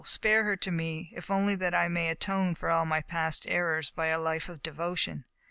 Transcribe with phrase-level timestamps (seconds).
[0.03, 3.91] Spare her to me, if only that I may atone for all my past errors
[3.91, 5.25] by a life of devotion.